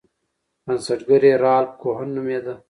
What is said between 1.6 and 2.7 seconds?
کوهن نومیده.